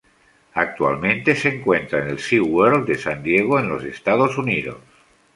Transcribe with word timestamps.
Actualmente 0.55 1.35
se 1.35 1.49
encuentra 1.59 1.99
en 2.01 2.07
el 2.09 2.17
Sea 2.17 2.41
World 2.41 2.87
de 2.87 2.97
San 2.97 3.21
Diego, 3.21 3.59
en 3.59 3.69
los 3.69 3.83
Estados 3.83 4.35
Unidos. 4.35 4.77